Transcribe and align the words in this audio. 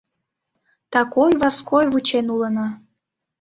Такой-ваской 0.95 1.85
вучен 1.91 2.25
улына. 2.35 2.65